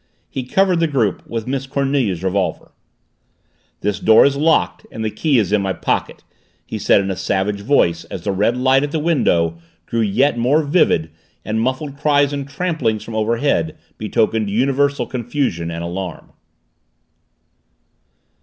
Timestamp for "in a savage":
7.01-7.61